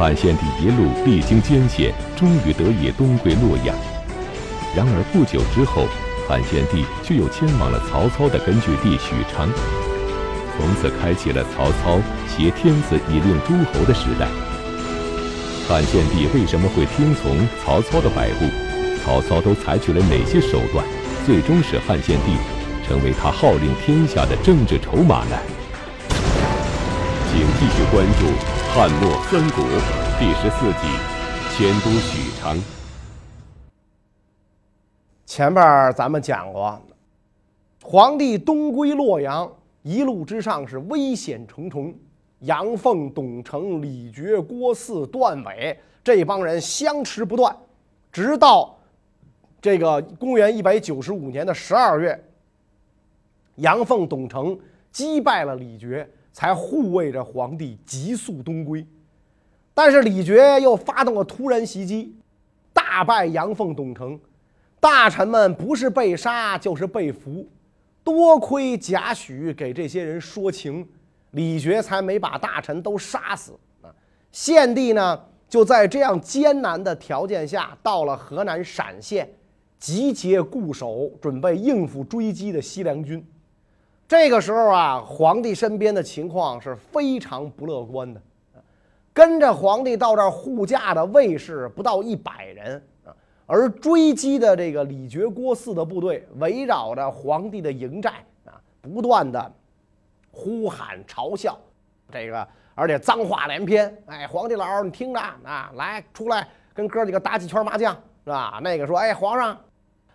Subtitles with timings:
[0.00, 3.76] 汉献帝一路历经艰险，终于得以东归洛阳。
[4.74, 5.84] 然而不久之后，
[6.26, 9.46] 汉献帝却又迁往了曹操的根据地许昌，
[10.56, 14.26] 从此开启了曹操挟天子以令诸侯的时代。
[15.68, 18.48] 汉献帝为什么会听从曹操的摆布？
[19.04, 20.82] 曹操都采取了哪些手段，
[21.26, 22.32] 最终使汉献帝
[22.88, 25.36] 成为他号令天下的政治筹码呢？
[27.32, 28.26] 请继续关注
[28.74, 29.64] 《汉末三国》
[30.18, 30.88] 第十四集
[31.56, 32.56] 《迁都许昌》。
[35.24, 36.82] 前边咱们讲过，
[37.84, 39.48] 皇帝东归洛阳，
[39.82, 41.94] 一路之上是危险重重。
[42.40, 47.56] 杨凤、董承、李傕、郭汜、段伟这帮人相持不断，
[48.10, 48.76] 直到
[49.62, 52.24] 这个公元一百九十五年的十二月，
[53.54, 54.58] 杨凤、董承
[54.90, 56.04] 击败了李傕。
[56.32, 58.86] 才护卫着皇帝急速东归，
[59.74, 62.16] 但是李傕又发动了突然袭击，
[62.72, 64.18] 大败杨凤、董承，
[64.78, 67.46] 大臣们不是被杀就是被俘，
[68.04, 70.88] 多亏贾诩给这些人说情，
[71.32, 73.92] 李傕才没把大臣都杀死啊。
[74.32, 79.28] 献帝呢，就在这样艰难的条件下，到了河南陕县，
[79.78, 83.24] 集结固守，准备应付追击的西凉军。
[84.10, 88.20] 这个时候啊，皇帝身边的情况是非常不乐观的。
[89.12, 93.14] 跟着皇帝到这儿护驾的卫士不到一百人啊，
[93.46, 98.14] 而追击的这个李傕、郭汜的部队围绕着皇帝的营寨
[98.46, 99.52] 啊，不断的
[100.32, 101.56] 呼喊嘲笑，
[102.10, 103.96] 这个而且脏话连篇。
[104.06, 108.58] 哎，皇帝老儿你听着啊，来出来跟哥几个打几圈麻将是吧？
[108.60, 109.56] 那个说，哎，皇上，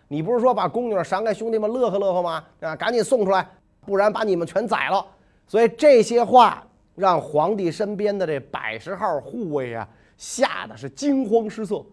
[0.06, 2.44] 你不是说把宫女赏给兄弟们乐呵乐呵吗？
[2.60, 3.48] 啊，赶紧送出来。
[3.86, 5.04] 不然把你们全宰了。
[5.46, 6.62] 所以这些话
[6.96, 9.86] 让皇帝身边的这百十号护卫啊
[10.16, 11.84] 吓得是惊慌失色。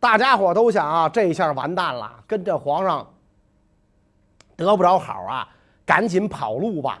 [0.00, 3.08] 大家伙都想啊，这下完蛋了，跟着皇上
[4.56, 5.48] 得不着好啊，
[5.84, 7.00] 赶紧跑路吧。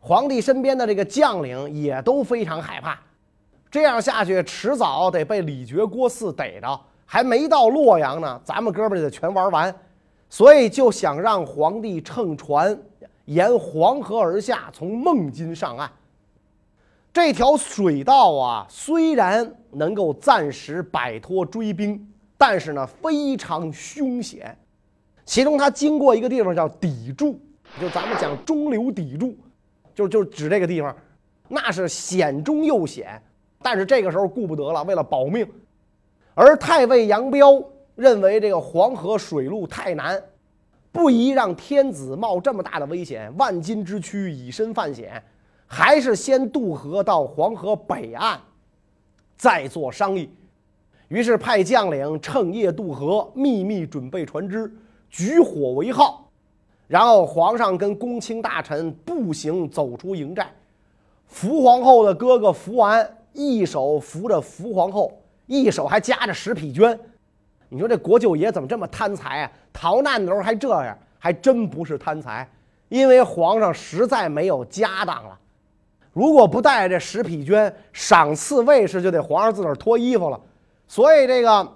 [0.00, 2.96] 皇帝身边的这个将领也都非常害怕，
[3.70, 9.74] 这样下去迟早得被李傕、郭汜逮着，还没到洛阳呢，咱们哥们儿得全玩完。
[10.28, 12.78] 所以就想让皇帝乘船。
[13.26, 15.88] 沿黄河而下，从孟津上岸。
[17.12, 22.06] 这条水道啊，虽然能够暂时摆脱追兵，
[22.36, 24.56] 但是呢非常凶险。
[25.24, 27.40] 其中它经过一个地方叫砥柱，
[27.80, 29.36] 就咱们讲中流砥柱，
[29.94, 30.94] 就就指这个地方，
[31.48, 33.20] 那是险中又险。
[33.62, 35.46] 但是这个时候顾不得了，为了保命。
[36.34, 37.60] 而太尉杨彪
[37.94, 40.22] 认为这个黄河水路太难。
[40.96, 45.22] 不宜让天子冒这么大的危险，万金之躯以身犯险，
[45.66, 48.40] 还是先渡河到黄河北岸，
[49.36, 50.30] 再做商议。
[51.08, 54.74] 于是派将领趁夜渡河，秘密准备船只，
[55.10, 56.30] 举火为号。
[56.88, 60.50] 然后皇上跟公卿大臣步行走出营寨，
[61.26, 65.12] 福皇后的哥哥福完一手扶着福皇后，
[65.44, 66.98] 一手还夹着十匹绢。
[67.68, 69.52] 你说这国舅爷怎么这么贪财啊？
[69.72, 72.48] 逃难的时候还这样，还真不是贪财，
[72.88, 75.38] 因为皇上实在没有家当了。
[76.12, 80.40] 如果不带这十匹绢，赏赐卫士就得皇上自个儿脱衣服了。
[80.88, 81.72] 所以这个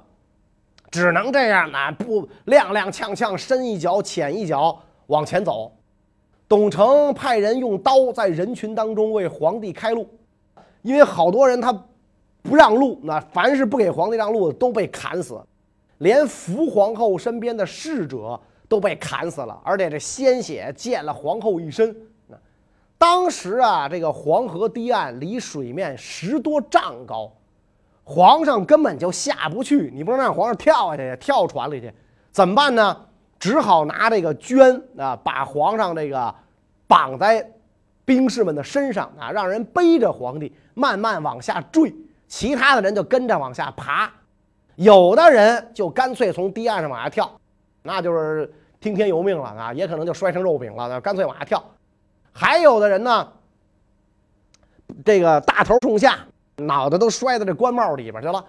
[0.90, 4.78] 只能这样呢，不踉踉跄跄，深一脚浅一脚
[5.08, 5.72] 往前走。
[6.48, 10.08] 董承派人用刀在人群当中为皇帝开路，
[10.82, 11.72] 因为好多人他
[12.43, 15.40] 不让路，那凡是不给皇帝让路的都被砍死。
[16.00, 18.38] 连福皇后身边的侍者
[18.69, 21.94] 都被砍死了，而且这鲜血溅了皇后一身。
[22.97, 27.32] 当时啊，这个黄河堤岸离水面十多丈高，
[28.05, 29.91] 皇上根本就下不去。
[29.94, 31.93] 你不能让皇上跳下去，跳船里去，
[32.31, 32.96] 怎么办呢？
[33.38, 36.35] 只好拿这个绢啊，把皇上这个
[36.87, 37.50] 绑在
[38.05, 41.94] 兵士们的身上啊，让人背着皇帝慢慢往下坠，
[42.29, 44.12] 其他的人就跟着往下爬。
[44.81, 47.31] 有的人就干脆从堤岸上往下跳，
[47.82, 48.50] 那就是
[48.81, 51.62] 听天由命了啊，也可能就摔成肉饼了，那干脆往下跳。
[52.32, 53.29] 还有的人呢，
[55.05, 56.21] 这个大头冲下，
[56.56, 58.43] 脑袋都摔到这官帽里边去了。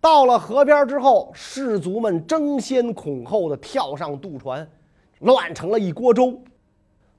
[0.00, 4.70] 到了河边之后，士卒们争先恐后的跳上渡船，
[5.18, 6.40] 乱成了一锅粥。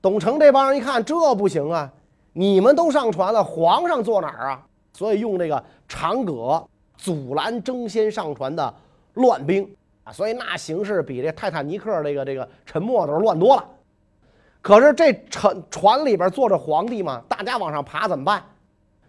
[0.00, 1.92] 董承这帮人一看，这不行啊，
[2.32, 4.66] 你们都上船了，皇上坐哪儿啊？
[4.94, 6.66] 所以用这个长戈。
[7.00, 8.72] 阻拦争先上船的
[9.14, 9.68] 乱兵
[10.04, 13.64] 啊，所以那形势比这泰坦尼克这个这个沉没的时候乱多了。
[14.60, 18.42] 可是这沉船里边坐着皇帝嘛，大家往上爬怎么办？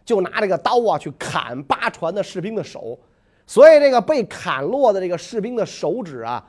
[0.06, 2.98] 就拿这个刀啊去砍扒船的士兵的手，
[3.46, 6.44] 所以这个被砍落的这个士兵的手指啊，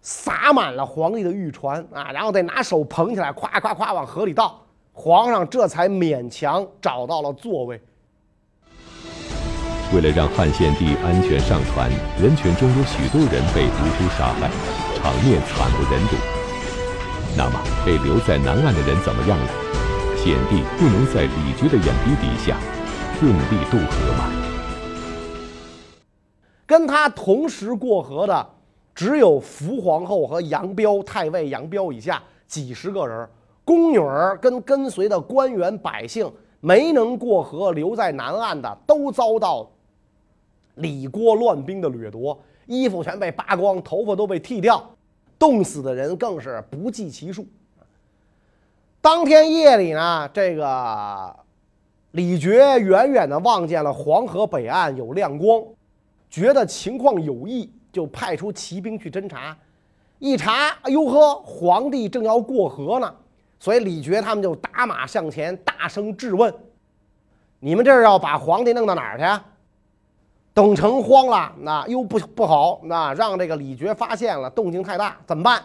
[0.00, 4.60] 洒满了皇帝的御船啊，然后得拿手捧起来，咵咵咵往河里倒，
[4.92, 7.80] 皇上这才勉强找到了座位。
[9.94, 11.88] 为了让汉献帝安全上船，
[12.20, 14.50] 人群中有许多人被无辜杀害，
[14.96, 16.16] 场面惨不忍睹。
[17.36, 19.46] 那么，被留在南岸的人怎么样呢？
[20.16, 22.58] 献帝不能在李傕的眼皮底下
[23.16, 24.28] 顺利渡河吗？
[26.66, 28.44] 跟他同时过河的
[28.92, 33.28] 只有福皇后和杨彪太尉杨彪以下几十个人，
[33.64, 36.28] 宫女儿跟跟随的官员百姓
[36.58, 39.70] 没能过河留在南岸的，都遭到。
[40.76, 44.82] 李郭乱兵的掠夺，衣服全被扒光，头发都被剃掉，
[45.38, 47.46] 冻死的人更是不计其数。
[49.00, 51.36] 当天夜里呢，这个
[52.12, 55.62] 李傕远远的望见了黄河北岸有亮光，
[56.28, 59.56] 觉得情况有异，就派出骑兵去侦查。
[60.18, 63.14] 一查，哎呦呵，皇帝正要过河呢，
[63.60, 66.52] 所以李傕他们就打马向前，大声质问
[67.60, 69.44] ：“你们这是要把皇帝弄到哪儿去？”
[70.56, 75.62] 董承慌了，那又不不好，那让这个李傕发现了，动静太大，怎么办？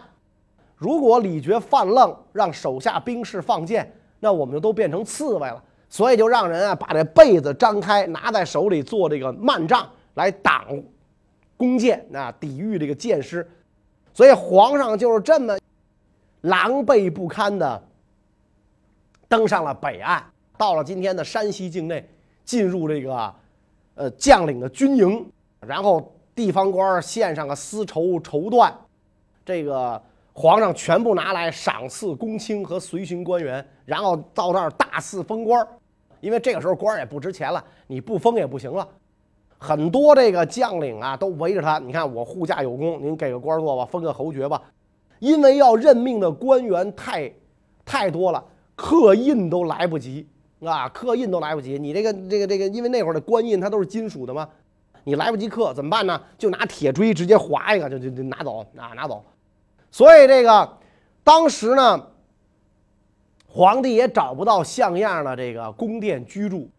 [0.76, 3.90] 如果李傕犯愣，让手下兵士放箭，
[4.20, 5.64] 那我们就都变成刺猬了。
[5.88, 10.66] 所以就让人啊把这被子张开，拿在手里做这个幔帐来挡
[11.56, 13.50] 弓箭，那抵御这个箭矢。
[14.12, 15.56] 所以皇上就是这么
[16.42, 17.82] 狼狈不堪的
[19.26, 20.22] 登上了北岸，
[20.58, 22.06] 到了今天的山西境内，
[22.44, 23.34] 进入这个。
[23.94, 25.24] 呃，将领的军营，
[25.60, 28.72] 然后地方官献上个丝绸绸缎，
[29.44, 30.00] 这个
[30.32, 35.66] 皇上全部拿来赏赐公卿和随行官员，然后到那儿大肆封官
[36.20, 38.86] 因为这个时候官也不值钱了，你不封也不行了。
[39.58, 41.78] 很多这个将领啊，都围着他。
[41.78, 44.60] 你看我护驾有功，您给个官做吧，封个侯爵吧。
[45.18, 47.32] 因为要任命的官员太
[47.84, 50.26] 太多了，刻印都来不及。
[50.64, 54.48] 啊，刻印都来不及，你这个这个这个，因为那会儿的官印它都是金属的嘛，
[55.02, 56.20] 你来不及刻怎么办呢？
[56.38, 59.24] 就拿铁锥直接划一个，就就就拿走啊，拿走。
[59.90, 60.78] 所以这个
[61.24, 62.06] 当时呢，
[63.48, 66.70] 皇帝也找不到像样的这个宫殿居住，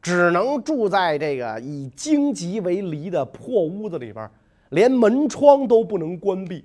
[0.00, 4.30] 只能住在这个以荆棘为篱的破屋子里边，
[4.70, 6.64] 连门窗都不能关闭。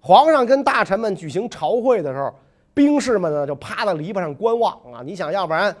[0.00, 2.34] 皇上跟大臣们举行朝会的时候，
[2.74, 5.72] 兵士们呢就趴在篱笆上观望啊，你想要不然。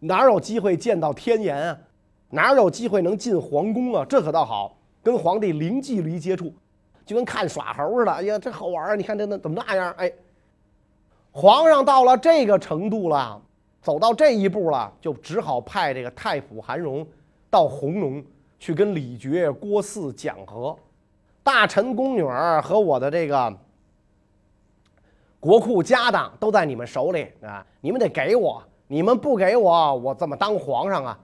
[0.00, 1.78] 哪有机会见到天颜啊？
[2.30, 4.04] 哪有机会能进皇宫啊？
[4.08, 6.52] 这可倒好，跟皇帝零距离接触，
[7.04, 8.12] 就跟看耍猴似的。
[8.12, 8.94] 哎呀，这好玩啊！
[8.94, 9.92] 你看这那怎么那样？
[9.98, 10.12] 哎，
[11.32, 13.40] 皇上到了这个程度了，
[13.82, 17.06] 走到这一步了，就只好派这个太傅韩荣
[17.50, 18.24] 到弘农
[18.58, 20.76] 去跟李傕、郭汜讲和。
[21.42, 23.58] 大臣宫女儿和我的这个
[25.40, 28.62] 国库家当都在你们手里啊，你们得给我。
[28.92, 31.16] 你们不给我，我怎么当皇上啊？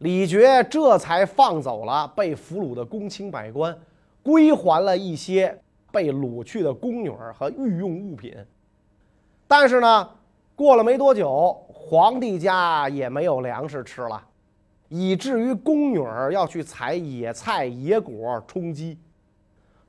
[0.00, 3.74] 李傕这才放走了被俘虏的公卿百官，
[4.22, 5.58] 归还了一些
[5.90, 8.36] 被掳去的宫女和御用物品。
[9.48, 10.10] 但是呢，
[10.54, 14.22] 过了没多久，皇帝家也没有粮食吃了，
[14.90, 18.98] 以至于宫女要去采野菜野果充饥。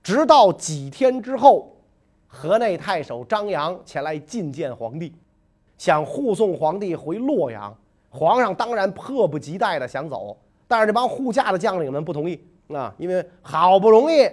[0.01, 1.75] 直到几天之后，
[2.25, 5.13] 河内太守张扬前来觐见皇帝。
[5.77, 7.75] 想护送皇帝回洛阳，
[8.09, 12.39] 皇上当然迫不及待的想走，但是这帮护驾的将领们不同意
[12.69, 14.29] 啊，因为好不容易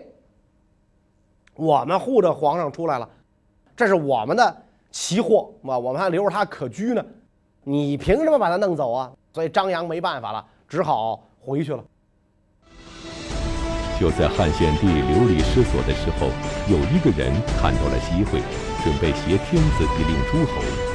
[1.54, 3.08] 我们护着皇上出来了，
[3.76, 4.56] 这是我们的
[4.90, 7.04] 奇货啊，我们还留着他可居呢，
[7.64, 9.12] 你凭什么把他弄走啊？
[9.32, 11.82] 所以张扬没办法了，只好回去了。
[14.00, 16.26] 就在汉献帝流离失所的时候，
[16.68, 18.40] 有一个人看到了机会，
[18.82, 20.91] 准备挟天子以令诸侯。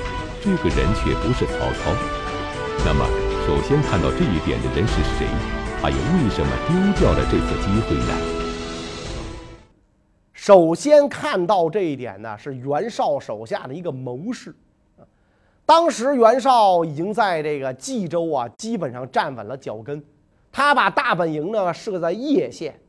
[0.48, 1.92] 这个人却不是曹操。
[2.86, 3.06] 那么，
[3.46, 5.28] 首先看到这一点的人是谁？
[5.82, 8.14] 他又为什么丢掉了这次机会呢？
[10.32, 14.56] 首先看到这一点呢，是袁绍手下的一个谋士。
[15.66, 20.02] 当时袁绍已经在这个冀州啊，基本上站稳了脚跟。
[20.50, 22.80] 他把大本营呢设在叶县。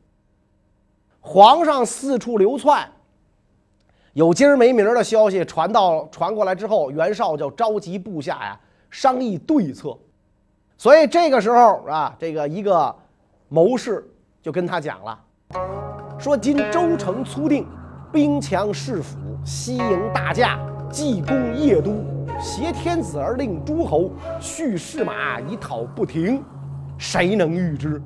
[1.19, 2.89] 皇上四处流窜。
[4.15, 8.59] 有今儿没名儿的消息传到传过来之后，袁绍就召集部下呀
[8.91, 9.97] 商议对策。
[10.77, 12.95] 所以这个时候啊，这个一个
[13.49, 14.05] 谋士
[14.43, 15.19] 就跟他讲了，
[16.19, 17.67] 说今州城初定，
[18.13, 20.59] 兵强势辅，西营大驾，
[20.91, 21.93] 济攻邺都，
[22.41, 24.11] 挟天子而令诸侯，
[24.41, 26.43] 蓄士马以讨不停，
[26.97, 28.01] 谁能御之？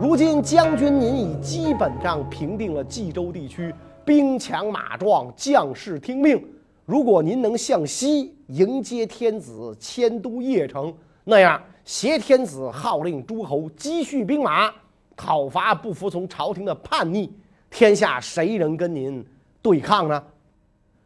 [0.00, 6.42] 如今将军您已基本上平定了冀州地区，兵强马壮，将士听命。
[6.84, 10.94] 如果您能向西迎接天子，迁都邺城，
[11.24, 14.70] 那样挟天子号令诸侯，积蓄兵马，
[15.16, 17.32] 讨伐不服从朝廷的叛逆，
[17.70, 19.24] 天下谁能跟您
[19.62, 20.22] 对抗呢？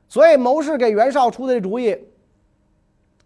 [0.09, 1.97] 所以谋士给袁绍出的主意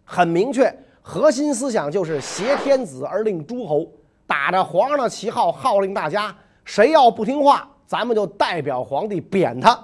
[0.03, 3.87] 很明确，核心思想就是挟天子而令诸侯。
[4.25, 9.79] 打着皇上的旗号号令大家，谁要不听话，咱们就代表皇帝贬他。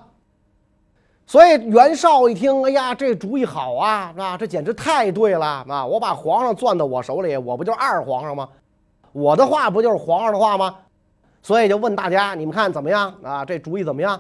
[1.28, 5.86] 所以袁绍一听，哎呀，这主意好啊，啊，这简直太对了啊！
[5.86, 8.50] 我把皇上攥到我手里，我不就是二皇上吗？
[9.12, 10.76] 我的话不就是皇上的话吗？
[11.44, 13.46] 所以就问大家，你们看怎么样啊？
[13.46, 14.20] 这主意怎么样？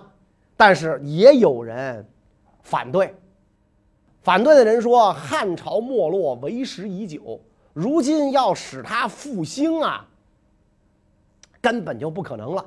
[0.55, 2.07] 但是也有人
[2.61, 3.15] 反对，
[4.21, 7.39] 反对的人说，汉朝没落为时已久，
[7.73, 10.05] 如今要使他复兴啊！
[11.59, 12.63] 根本就不可能了，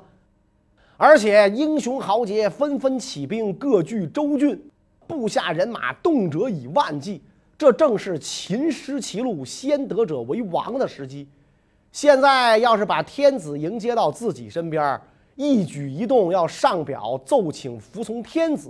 [1.05, 4.57] 而且英雄豪杰纷纷起兵，各据州郡，
[5.05, 7.21] 部下人马动辄以万计。
[7.57, 11.27] 这正是秦失其路，先得者为王的时机。
[11.91, 14.97] 现在要是把天子迎接到自己身边，
[15.35, 18.69] 一举一动要上表奏请服从天子，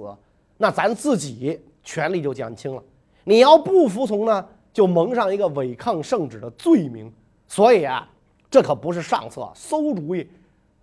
[0.58, 2.82] 那咱自己权力就减轻了。
[3.26, 7.14] 你要不服从呢，就蒙上一个违抗圣旨的罪名。
[7.48, 8.10] 所以啊。
[8.50, 10.28] 这可不是上策，馊主意，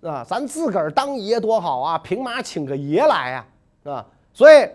[0.03, 3.47] 啊，咱自个儿当爷多好啊，凭嘛请个爷来呀，
[3.85, 4.07] 啊？
[4.33, 4.69] 所以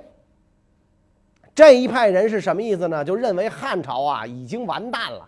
[1.53, 3.03] 这一派人是什么意思呢？
[3.03, 5.27] 就认为汉朝啊已经完蛋了，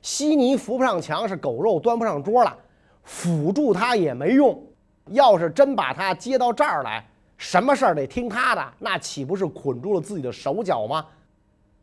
[0.00, 2.56] 稀泥扶不上墙，是狗肉端不上桌了，
[3.02, 4.62] 辅助他也没用。
[5.06, 7.04] 要是真把他接到这儿来，
[7.36, 11.04] 什么事儿得听他的，那岂不是捆住了自己的手脚吗？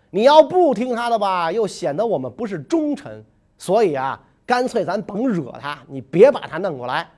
[0.09, 3.23] 你要不听他的吧，又显得我们不是忠臣，
[3.57, 4.17] 所以啊。
[4.45, 7.09] 干脆咱甭惹他，你别把他弄过来。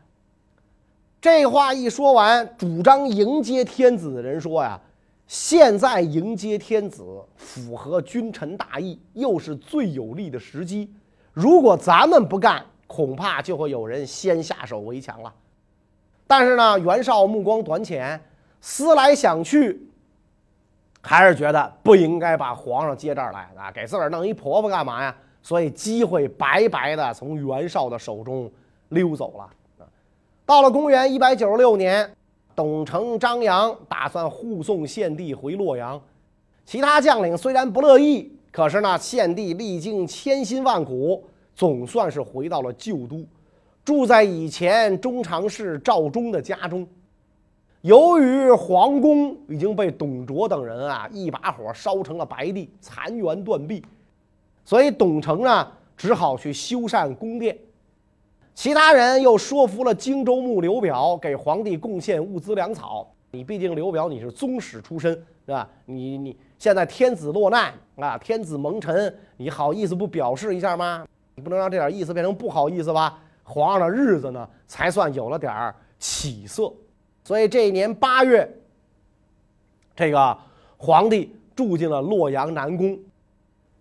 [1.25, 4.79] 这话一说完，主张迎接天子的人说呀
[5.25, 7.03] ：“现在迎接天子
[7.35, 10.87] 符合君臣大义，又是最有利的时机。
[11.33, 15.33] 如果咱们不干，恐怕就会有人先下手为强了。”
[16.27, 18.23] 但是呢，袁绍目光短浅，
[18.61, 19.81] 思来想去，
[21.01, 25.15] 还是觉得不应该把皇上接这儿来啊，给自个儿弄一婆婆干嘛呀？
[25.41, 28.47] 所以机会白白的从袁绍的手中
[28.89, 29.49] 溜走了。
[30.45, 32.07] 到了公元一百九十六年，
[32.55, 35.99] 董承、张扬打算护送献帝回洛阳。
[36.65, 41.23] 其他将领虽然不乐意，可是呢，献帝历经千辛万苦，
[41.55, 43.25] 总算是回到了旧都，
[43.83, 46.87] 住在以前中常侍赵忠的家中。
[47.81, 53.83] 由于皇宫已经被董卓等人啊一把火烧成了白地，残垣断壁。
[54.63, 57.57] 所以董承呢，只好去修缮宫殿。
[58.55, 63.05] 其他人又说服了荆州牧刘表，给皇帝贡献物资粮草。
[63.31, 65.11] 你毕竟刘表，你是宗室出身，
[65.45, 65.69] 是吧？
[65.85, 71.05] 你你现在天子落难啊，天子蒙尘，你好意思不表示一下吗？
[71.35, 73.19] 你不能让这点意思变成不好意思吧？
[73.43, 76.71] 皇上的日子呢，才算有了点儿起色。
[77.25, 78.49] 所以这一年八月，
[79.93, 80.37] 这个
[80.77, 82.97] 皇帝住进了洛阳南宫。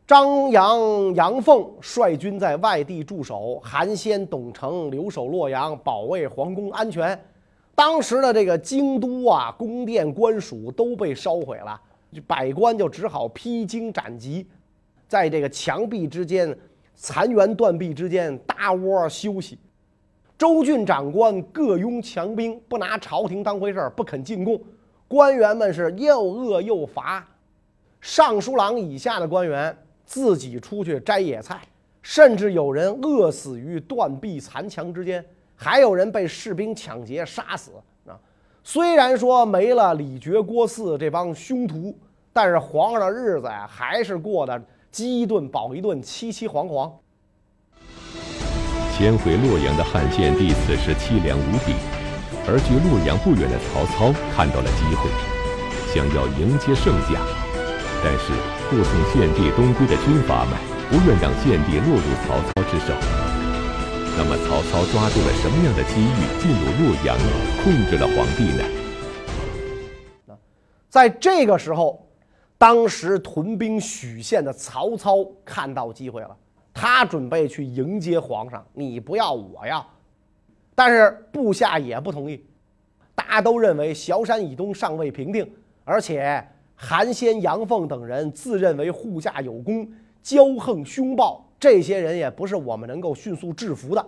[0.07, 7.19] 张扬、杨凤率军在外地驻守，韩先、董承留守洛阳，保卫皇宫安全。
[7.75, 11.81] 当时的这个京都啊，宫殿官署都被烧毁了，
[12.27, 14.47] 百官就只好披荆斩棘，
[15.09, 16.55] 在这个墙壁之间、
[16.95, 19.59] 残垣断壁之间搭窝休息。
[20.37, 24.61] 州郡长官各拥强兵，不拿朝廷当回事儿，不肯进贡。
[25.09, 27.27] 官员们是又饿又乏。
[28.03, 29.75] 尚书郎以下的官员。
[30.05, 31.61] 自己出去摘野菜，
[32.03, 35.25] 甚至有人饿死于断壁残墙之间，
[35.57, 37.73] 还有人被士兵抢劫杀死。
[38.07, 38.19] 啊，
[38.63, 41.97] 虽然说没了李傕、郭汜这帮凶徒，
[42.33, 46.93] 但是皇上的日子呀，还是过得饥一顿饱一顿，凄凄惶惶。
[48.97, 51.75] 迁回洛阳的汉献帝此时凄凉无比，
[52.47, 55.11] 而距洛阳不远的曹操看到了机会，
[55.93, 57.21] 想要迎接圣驾。
[58.07, 58.35] 但是
[58.69, 60.53] 护送献帝东归的军阀们
[60.91, 62.93] 不愿让献帝落入曹操之手。
[64.15, 67.17] 那么曹操抓住了什么样的机遇进入洛阳，
[67.65, 70.37] 控制了皇帝呢？
[70.91, 72.07] 在这个时候，
[72.59, 76.37] 当时屯兵许县的曹操看到机会了，
[76.75, 78.63] 他准备去迎接皇上。
[78.75, 79.85] 你不要，我要。
[80.75, 82.45] 但是部下也不同意，
[83.15, 85.51] 大家都认为崤山以东尚未平定，
[85.85, 86.47] 而且。
[86.87, 89.89] 韩先、杨凤等人自认为护驾有功，
[90.23, 94.07] 骄横凶暴，这些人也不是我们能够迅速制服的。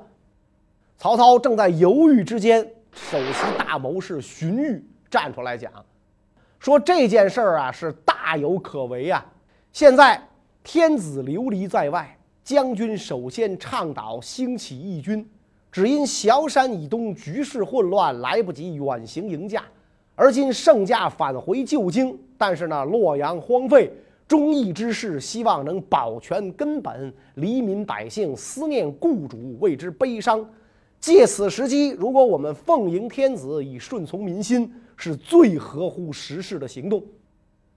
[0.99, 2.61] 曹操正在犹豫之间，
[2.92, 5.73] 首席大谋士荀彧站出来讲，
[6.59, 9.25] 说这件事儿啊是大有可为啊。
[9.73, 10.23] 现在
[10.62, 12.14] 天子流离在外，
[12.45, 15.26] 将军首先倡导兴起义军，
[15.73, 19.64] 只因崤山以东局势混乱，来不及远行迎驾。
[20.16, 23.92] 而今圣驾返回旧京，但是呢，洛阳荒废，
[24.26, 30.44] 忠义之士希望能保全根本，黎民百姓思念故主，为之悲伤。
[30.99, 37.04] 借此时机，如果我们奉迎天子，以顺从民心，是最合乎时势的行动。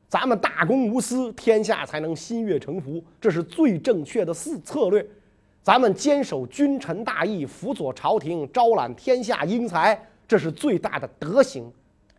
[0.07, 5.05] 咱们大公无私，天下才能心悦诚服，这是最正确的四策略。
[5.61, 11.69] 咱们坚守君臣大义，辅佐朝廷，招揽天下英才，这是最大的德行。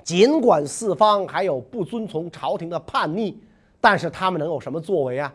[0.03, 3.39] 尽管四方还有不遵从朝廷的叛逆，
[3.81, 5.33] 但是他们能有什么作为啊？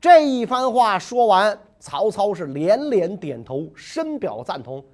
[0.00, 4.84] 这一番话说完，曹操是连连点头，深表赞同，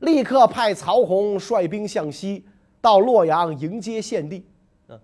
[0.00, 2.44] 立刻派曹洪率兵向西，
[2.80, 4.44] 到洛阳迎接献帝。
[4.88, 4.98] 嗯，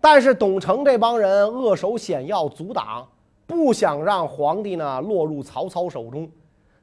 [0.00, 3.08] 但是董承这帮人扼守险要，阻挡，
[3.46, 6.30] 不想让皇帝呢落入曹操手中。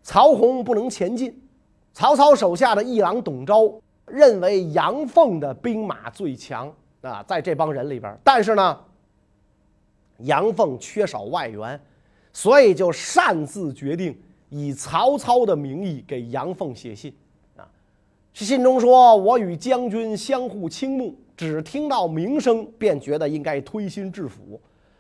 [0.01, 1.39] 曹洪不能前进，
[1.93, 3.71] 曹操手下的一郎董昭。
[4.11, 8.77] 认为杨凤的兵马最强啊，在这帮人里边，但是呢，
[10.19, 11.79] 杨凤缺少外援，
[12.33, 14.15] 所以就擅自决定
[14.49, 17.13] 以曹操的名义给杨凤写信
[17.55, 17.65] 啊。
[18.33, 24.59] 信中说：“我与将军相互倾慕，只听到名声便觉得应该推心置腹。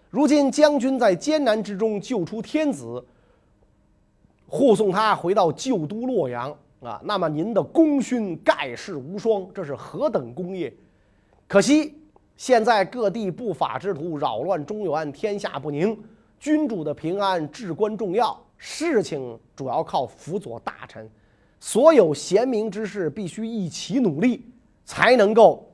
[0.09, 3.03] 如今将军在艰难之中救出天子，
[4.47, 10.73] 护送他回到旧都洛阳。”啊，那么您的功勋盖世无双，这是何等功业？
[11.47, 11.95] 可惜
[12.35, 15.95] 现在各地不法之徒扰乱中原，天下不宁，
[16.39, 21.07] 君主的平安至关重要，事情主要靠辅佐大臣，
[21.59, 24.43] 所有贤明之士必须一起努力，
[24.83, 25.71] 才能够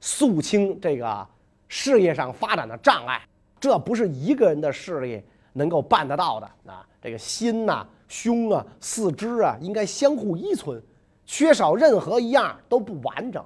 [0.00, 1.24] 肃清这个
[1.68, 3.22] 事业上发展的障碍。
[3.60, 6.84] 这不是一个人的势力能够办得到的啊！
[7.00, 7.86] 这个心呐。
[8.12, 10.80] 胸啊，四肢啊，应该相互依存，
[11.24, 13.42] 缺少任何一样都不完整。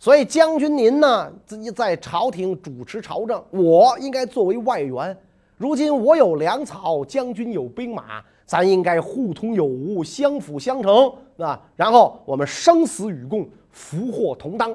[0.00, 5.16] 所以将军您呢，自己在朝廷主持朝政，我应该作为外援。
[5.56, 11.62] 如今我有粮草，将军有兵马，咱应该互通有无，相辅相成啊。
[11.76, 14.74] 然后我们生死与共，福祸同当。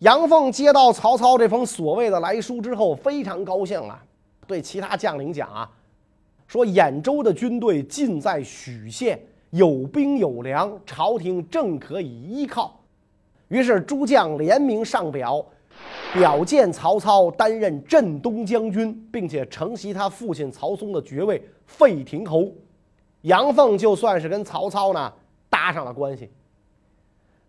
[0.00, 4.02] 杨凤接到曹操这封所谓的来书之后，非常高兴啊，
[4.48, 5.70] 对其他将领讲啊。
[6.46, 9.18] 说兖州的军队尽在许县，
[9.50, 12.78] 有兵有粮，朝廷正可以依靠。
[13.48, 15.44] 于是诸将联名上表，
[16.14, 22.48] 表荐曹操担任镇东将军，并且承袭他父亲曹嵩的爵位废亭侯。
[23.22, 25.12] 杨凤就算是跟曹操呢
[25.48, 26.30] 搭上了关系。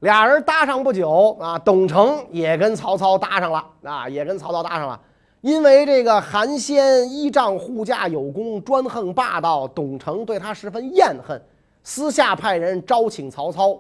[0.02, 5.02] 俩人搭上不久啊，董承也跟曹操搭上了啊，也跟曹操搭上了。
[5.44, 11.40] 因为这个韩先依仗护驾有功，专横霸道，董承对他十分厌恨，
[11.84, 13.78] 私下派人招请曹操，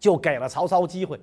[0.00, 1.20] 就给了曹操机会。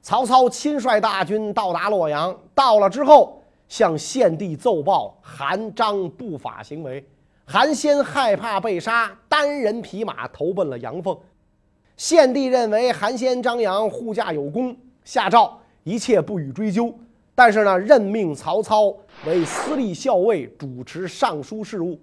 [0.00, 7.04] 曹操亲率大军到达洛阳，到了之后向献帝奏报韩张不法行为，
[7.44, 11.18] 韩先害怕被杀，单人匹马投奔了杨凤。
[11.96, 16.96] 献帝认为韩先、张扬护驾有功，下诏一切不予追究。
[17.34, 18.94] 但是呢，任命曹操
[19.26, 21.98] 为司隶校尉，主持尚书事务。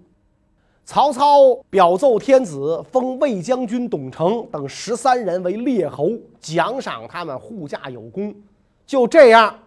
[0.84, 6.10] 曹操表奏天子，封魏将军董承等十三人为列侯，
[6.42, 8.36] 奖赏他们护驾有功。
[8.86, 9.58] 就这样，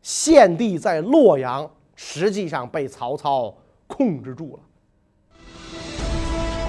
[0.00, 3.54] 献帝在洛阳实际上被曹操
[3.86, 4.60] 控制住了。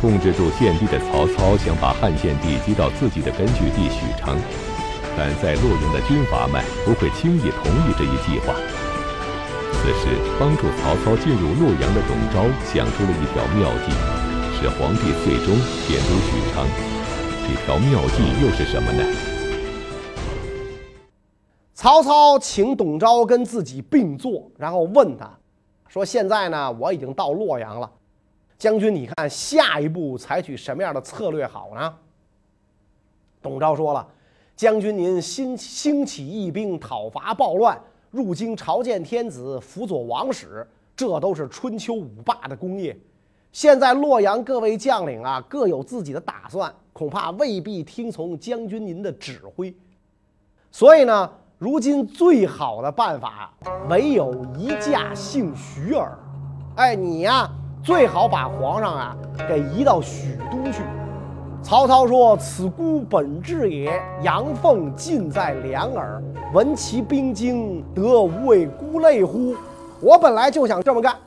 [0.01, 4.35] 控制住献帝的曹操，想把汉献帝接到自己的根据地许昌。
[5.17, 8.53] 但在洛阳的军阀们不会轻易同意这一计划。
[9.71, 13.91] 此时，帮助曹操进入洛阳的董昭想出了一条妙计，
[14.59, 16.67] 使皇帝最终迁都许昌。
[17.47, 19.03] 这条妙计又是什么呢？
[21.73, 25.29] 曹操请董昭跟自己并坐，然后问他
[25.87, 27.89] 说：“现在呢，我已经到洛阳了，
[28.57, 31.93] 将军，你看下一步采取什么样的策略好呢？”
[33.41, 34.05] 董昭说了。
[34.55, 37.77] 将军，您兴兴起义兵，讨伐暴乱，
[38.09, 40.65] 入京朝见天子，辅佐王室，
[40.95, 42.97] 这都是春秋五霸的功业。
[43.51, 49.75] 现在洛阳各位将领啊，各有自己的打算，恐怕未必听从将军您的指挥。
[50.71, 53.53] 所以呢，如今最好的办法，
[53.89, 56.17] 唯有一驾姓徐耳。
[56.77, 57.49] 哎，你呀，
[57.83, 59.17] 最好把皇上啊
[59.49, 60.81] 给移到许都去。
[61.65, 66.21] 曹操说：“此孤本志也，阳奉尽在梁耳。
[66.53, 69.55] 闻其兵精，得无畏孤泪乎？”
[69.99, 71.17] 我本来就想这么干，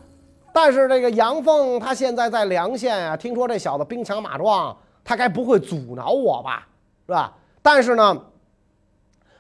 [0.53, 6.69] 但是这个杨凤他现在在梁县啊，听说这小子兵强马壮，他该不会阻挠我吧？
[7.07, 7.37] 是吧？
[7.61, 8.17] 但是呢，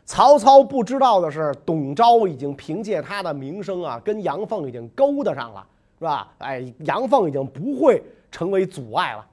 [0.04, 5.64] 曹操不知道的是，董昭已经凭借他的名声啊，跟杨凤已经勾搭上了，
[6.00, 6.26] 是吧？
[6.38, 9.24] 哎，杨凤已经不会成为阻碍了。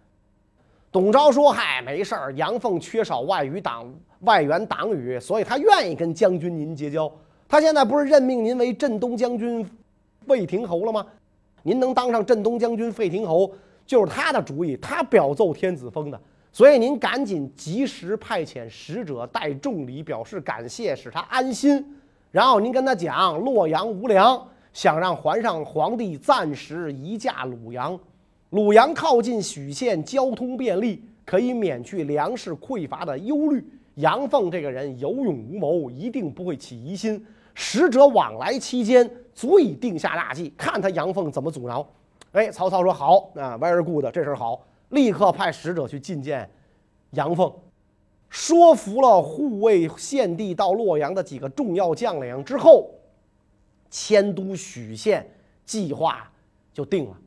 [0.95, 3.85] 董昭说：“嗨，没事儿，杨凤缺少外语党
[4.21, 7.11] 外援党羽，所以他愿意跟将军您结交。
[7.49, 9.69] 他现在不是任命您为镇东将军、
[10.25, 11.05] 费亭侯了吗？
[11.63, 13.51] 您能当上镇东将军、费亭侯，
[13.85, 16.17] 就是他的主意，他表奏天子封的。
[16.53, 21.85] 所以您赶紧及时派遣使者带重礼表示感谢，使他安心。
[22.31, 27.99] 然后您跟他讲，洛阳无粮，想让皇上皇帝暂时移驾鲁阳。”
[28.51, 33.65] 鲁阳靠近许县，交通便利，可以免去粮食匮乏的忧虑。
[33.95, 37.25] 杨凤这个人有勇无谋，一定不会起疑心。
[37.53, 41.85] 使者往来期间，足以定下大计，看他杨凤怎么阻挠。
[42.33, 46.49] 哎，曹操说好，啊，very good，这事儿好，立刻派使者去觐见
[47.11, 47.49] 杨凤，
[48.29, 52.89] 说服了护卫献帝到洛阳的几个重要将领之后，
[53.89, 55.25] 迁都许县
[55.65, 56.29] 计划
[56.73, 57.17] 就定了。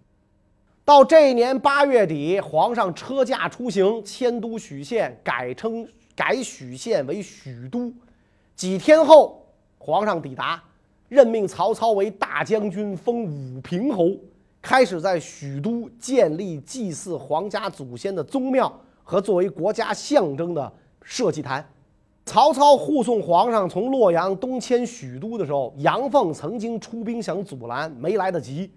[0.89, 7.93] 到这一年八月底，皇上车驾出行，迁都许县，改称改许县为许都。
[8.57, 9.45] 几天后，
[9.77, 10.65] 皇上抵达，
[11.11, 14.13] 任命曹操为大将军，封武平侯，
[14.63, 18.75] 开始在许都建立祭祀皇家祖先的宗庙
[19.05, 20.73] 和作为国家象征的
[21.03, 21.63] 社稷坛。
[22.25, 28.73] 曹操护送皇上从洛阳东迁许都的时候，杨凤曾经出兵想阻拦，没来得及，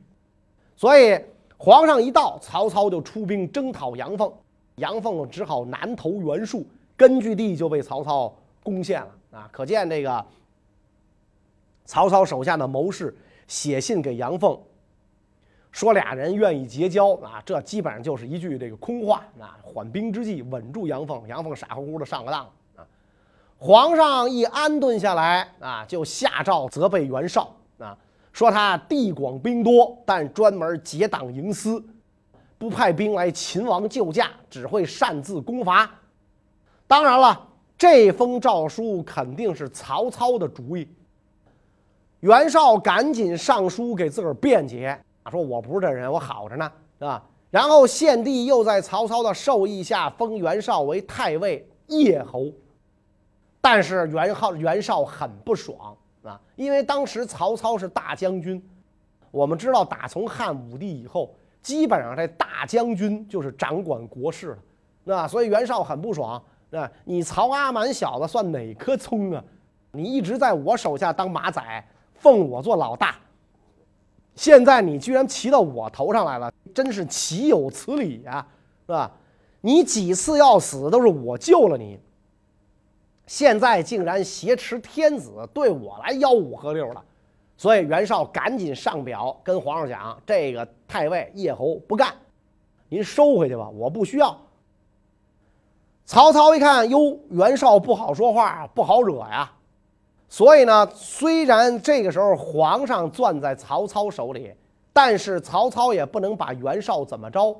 [0.76, 1.17] 所以。
[1.63, 4.34] 皇上一到，曹操就出兵征讨杨凤，
[4.78, 6.65] 杨凤只好南投袁术，
[6.97, 9.47] 根据地就被曹操攻陷了啊！
[9.52, 10.26] 可见这个
[11.86, 13.15] 曹操手下的谋士
[13.47, 14.60] 写信给杨凤，
[15.71, 21.28] 说俩人愿意结交啊，这基本上就是一句这个空话啊，缓兵之计，稳住杨凤。
[21.28, 22.41] 杨凤傻乎乎的上了当
[22.78, 22.88] 啊！
[23.60, 27.56] 皇上一安顿下来啊，就下诏责备袁绍。
[28.32, 31.84] 说他地广兵多，但专门结党营私，
[32.58, 35.89] 不派兵来秦王救驾，只会擅自攻伐。
[36.88, 40.88] 当然了，这封诏书肯定是曹操的主意。
[42.22, 44.98] 袁绍赶紧上书给自个儿辩解，
[45.30, 47.24] 说我不是这人，我好着呢，是吧？
[47.50, 52.46] 然后献帝又在曹操的授意下封袁绍为太尉叶侯，
[53.60, 55.98] 但是袁浩袁绍很不爽。
[56.24, 58.64] 啊，因为当时曹操是大将军，
[59.32, 64.58] 我们知道，打从汉武帝以后，基本上这大将军就是掌管国事的，
[65.04, 69.44] 那，所以袁绍很不爽，啊，你曹阿瞒小子算哪颗葱啊？
[69.92, 71.62] 你一直在我手下当马仔，
[72.14, 73.16] 奉我做老大，
[74.36, 78.46] 现在你居然骑到我头上来了，真是岂有此理呀，
[78.86, 79.12] 是吧？
[79.60, 82.00] 你几次要死都是我救了你。
[83.28, 87.04] 现在竟然挟持天子对我来吆五喝六了，
[87.56, 92.14] 所以袁绍赶紧上表跟皇上讲：“这个太尉叶侯不干，
[92.90, 94.38] 您收回去吧，我不需要。”
[96.04, 99.50] 曹操一看，哟，袁绍不好说话，不好惹呀。
[100.28, 104.54] 所以呢，虽然这个时候皇上攥在曹操手里，
[104.92, 107.56] 但是曹操也不能把袁绍怎么着，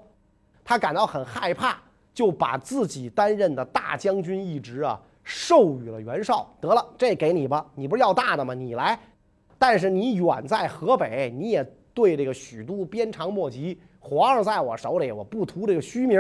[0.66, 1.78] 他感到很害怕，
[2.14, 5.00] 就把自己担任的大将军一职啊。
[5.24, 8.54] 授予了袁绍，得了，这给你吧，你不是要大的吗？
[8.54, 9.00] 你来，
[9.58, 13.80] 但是你远在河北，你也对这个许都鞭长莫及。
[14.00, 16.20] 皇上在我手里，我不图这个虚名。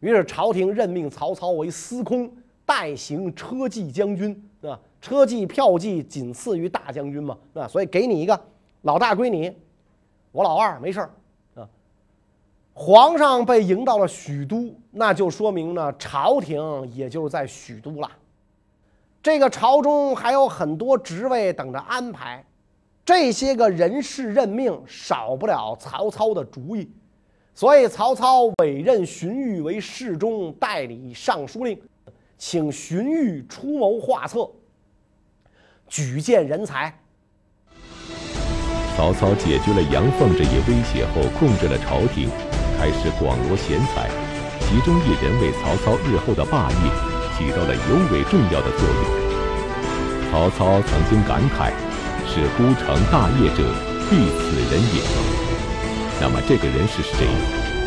[0.00, 2.30] 于是朝廷任命曹操为司空，
[2.64, 8.38] 代行车骑将军，啊，车骑票骑仅次于大将军嘛，啊，所以给你一个
[8.82, 9.56] 老大归你，
[10.32, 11.10] 我老二没事儿。
[12.78, 16.60] 皇上被迎到了许都，那就说明呢，朝廷
[16.92, 18.10] 也就是在许都了。
[19.22, 22.44] 这个朝中还有很多职位等着安排，
[23.02, 26.86] 这些个人事任命少不了曹操的主意，
[27.54, 31.80] 所以曹操委任荀彧为侍中，代理尚书令，
[32.36, 34.46] 请荀彧出谋划策，
[35.88, 36.94] 举荐人才。
[38.94, 42.28] 曹操解决了杨凤这一威胁后，控制了朝廷。
[42.78, 44.08] 开始广罗贤才，
[44.60, 46.76] 其中一人为曹操日后的霸业
[47.36, 49.00] 起到了尤为重要的作用。
[50.30, 51.72] 曹操曾经感慨
[52.28, 53.64] ：“是孤城大业者，
[54.10, 55.02] 必此人也。”
[56.20, 57.26] 那么这个人是谁？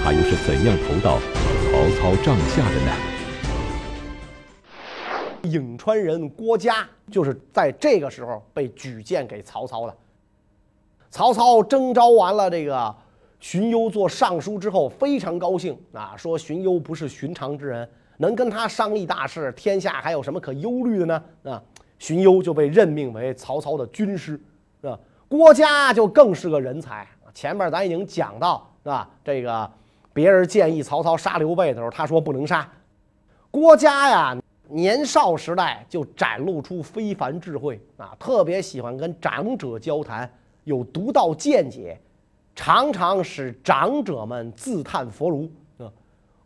[0.03, 2.91] 他又是怎样投到曹操帐下的呢？
[5.43, 9.95] 颍川人郭嘉就是在这个时候被举荐给曹操的。
[11.11, 12.95] 曹操征召完了这个
[13.39, 21.23] 荀攸做尚书之后，非常高兴啊，说荀攸不是寻常之人，能跟他商议大事，天下还有什么可忧虑的呢？
[21.43, 21.63] 啊，
[21.97, 24.39] 荀攸就被任命为曹操的军师，
[24.81, 27.07] 是吧，郭嘉就更是个人才。
[27.33, 29.09] 前面咱已经讲到，是吧？
[29.23, 29.71] 这个
[30.11, 32.69] 别人建议曹操杀刘备的时候，他说不能杀。
[33.49, 40.29] 郭嘉呀，年少时代就展露出非凡智慧啊，特别喜欢跟长者交谈，
[40.65, 41.97] 有独到见解，
[42.59, 45.89] 常常使长者们自叹弗如啊。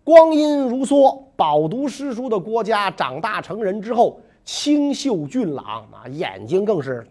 [0.04, 7.04] 光阴如梭，饱读诗书的郭嘉长大成人之后，清秀俊朗啊，眼睛更是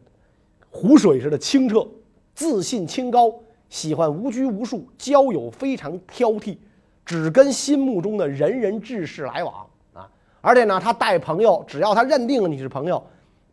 [0.71, 1.85] 湖水似的清澈，
[2.33, 3.35] 自信清高。
[3.69, 6.57] 喜欢无拘无束，交友非常挑剔，
[7.05, 10.09] 只跟心目中的仁人志士来往啊！
[10.41, 13.05] 而且呢，他带朋友，只要他认定了你是朋友，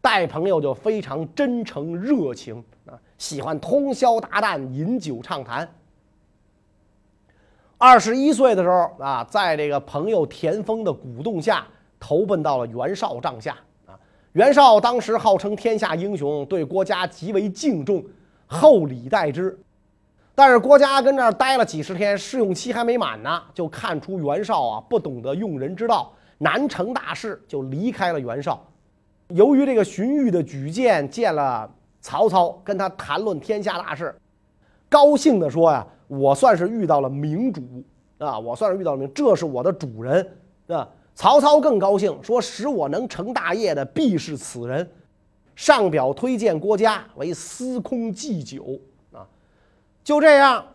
[0.02, 2.94] 带朋友就非常真诚热情啊！
[3.18, 5.70] 喜欢通宵达旦饮酒畅谈。
[7.78, 11.66] 二十一岁的时候啊，在这个朋友田丰的鼓动下，
[12.00, 13.98] 投奔到了袁绍帐下啊。
[14.34, 18.04] 袁绍当时号称天下英雄，对郭嘉极为敬重，
[18.48, 19.58] 厚礼待之。
[20.36, 28.66] 但是郭嘉跟这儿待了几十天，试用期还没满呢，就看出袁绍啊不懂得用人之道，难成大事，就离开了袁绍。
[29.30, 31.70] 由于这个荀彧的举荐，见了
[32.02, 34.14] 曹操，跟他谈论天下大事，
[34.90, 37.62] 高兴地说呀：“我算是遇到了明主
[38.18, 40.38] 啊，我算是遇到了明，这是我的主人
[40.68, 44.90] 啊。”曹操更高兴，说：“使我能成大业的，必是此人。”
[45.54, 48.80] 上表推荐郭嘉为司空祭酒
[49.12, 49.28] 啊。
[50.04, 50.66] 就这样，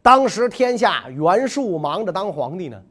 [0.00, 2.82] 当时天下袁术忙着当皇帝呢，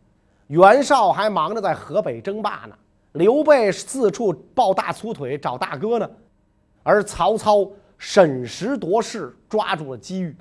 [0.48, 2.76] 袁绍还忙着在河北争霸呢，
[3.14, 6.10] 刘备四处抱大粗腿找大哥呢，
[6.84, 10.36] 而曹操审时度势，抓住了机遇，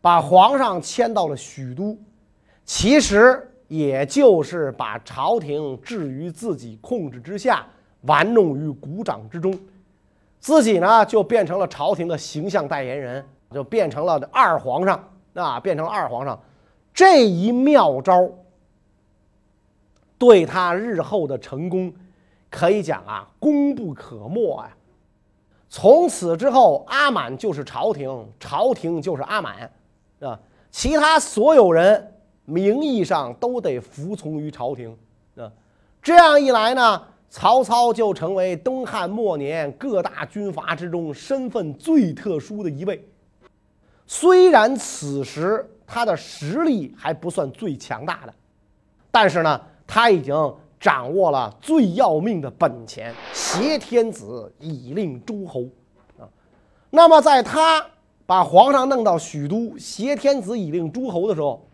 [0.00, 1.96] 把皇上迁到了许都，
[2.64, 7.66] 其实也就是把朝廷置于自己控制之下，
[8.02, 9.58] 玩弄于股掌之中，
[10.40, 13.24] 自己呢就变成了朝廷的形象代言人。
[13.50, 16.38] 就变成了二皇上啊，变成了二皇上，
[16.92, 18.30] 这一妙招
[20.18, 21.90] 对他日后的成功，
[22.50, 24.74] 可以讲啊，功不可没呀。
[25.70, 29.70] 从此之后，阿满就是朝廷，朝廷就是阿满，
[30.20, 30.38] 啊，
[30.70, 32.14] 其他所有人
[32.46, 34.96] 名义上都得服从于朝廷，
[35.36, 35.52] 啊，
[36.02, 43.06] 这样一来呢，曹操就成为东汉末年各大军阀之中身份最特殊的一位。
[44.06, 48.32] 虽然此时他的实力还不算最强大的，
[49.10, 50.34] 但是呢，他已经
[50.80, 55.62] 掌握了最要命的本钱——挟天子以令诸侯
[56.18, 56.24] 啊。
[56.90, 57.84] 那么，在他
[58.26, 61.66] 把皇上弄到许都，挟天子以令诸侯的时候，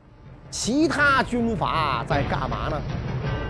[0.50, 2.80] 其他军阀在干嘛呢？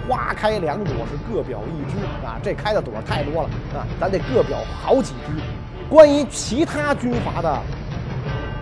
[0.09, 2.39] 花开两朵，是各表一枝啊。
[2.43, 5.43] 这开的朵太多了啊，咱得各表好几枝。
[5.89, 7.63] 关于其他军阀的。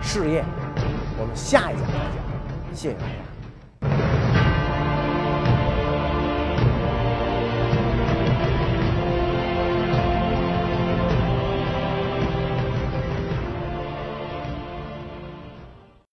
[0.05, 0.43] 事业，
[1.17, 3.22] 我们下一讲再讲，谢谢大家。